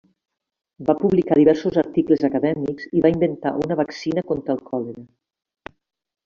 [0.89, 5.77] Va publicar diversos articles acadèmics i va inventar una vaccina contra el còlera.